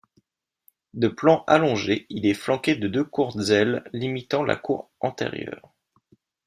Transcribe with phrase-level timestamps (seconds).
[0.95, 5.75] De plan allongé, il est flanqué de deux courtes ailes limitant la cour antérieure.